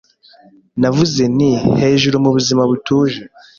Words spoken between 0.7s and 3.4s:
Navuze nti Hejuru mu buzima butuje